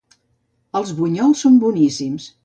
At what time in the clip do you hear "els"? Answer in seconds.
0.79-0.93